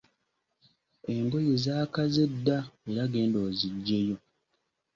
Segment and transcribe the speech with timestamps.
[1.15, 2.57] Engoye zaakaze dda
[2.89, 4.17] era genda oziggyeyo.